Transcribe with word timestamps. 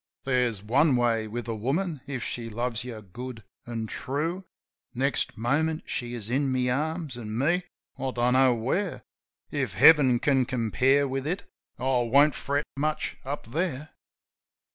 There's 0.23 0.63
one 0.63 0.95
way 0.95 1.27
with 1.27 1.47
a 1.47 1.53
woman 1.53 2.01
if 2.07 2.23
she 2.23 2.49
loves 2.49 2.83
you 2.83 2.99
good 3.03 3.43
an' 3.67 3.85
true. 3.85 4.45
Next 4.95 5.37
moment 5.37 5.83
she 5.85 6.15
is 6.15 6.27
in 6.27 6.51
my 6.51 6.71
arms; 6.71 7.15
an' 7.15 7.37
me? 7.37 7.65
I 7.99 8.09
don't 8.09 8.33
know 8.33 8.55
where. 8.55 9.03
If 9.51 9.75
Heaven 9.75 10.17
can 10.17 10.45
compare 10.45 11.07
with 11.07 11.27
it 11.27 11.45
I 11.77 11.83
won't 11.83 12.33
fret 12.33 12.65
much 12.75 13.17
up 13.23 13.51
there. 13.51 13.91